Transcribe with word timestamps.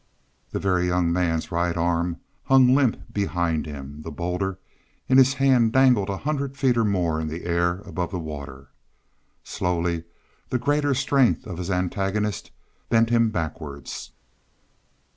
The 0.49 0.57
Very 0.57 0.87
Young 0.87 1.13
Man's 1.13 1.51
right 1.51 1.77
arm 1.77 2.17
hung 2.45 2.73
limp 2.73 3.13
behind 3.13 3.67
him; 3.67 4.01
the 4.01 4.09
boulder 4.09 4.57
in 5.07 5.19
his 5.19 5.35
hand 5.35 5.73
dangled 5.73 6.09
a 6.09 6.17
hundred 6.17 6.57
feet 6.57 6.75
or 6.75 6.83
more 6.83 7.21
in 7.21 7.27
the 7.27 7.43
air 7.43 7.81
above 7.85 8.09
the 8.09 8.17
water. 8.17 8.69
Slowly 9.43 10.05
the 10.49 10.57
greater 10.57 10.95
strength 10.95 11.45
of 11.45 11.59
his 11.59 11.69
antagonist 11.69 12.49
bent 12.89 13.11
him 13.11 13.29
backwards. 13.29 14.09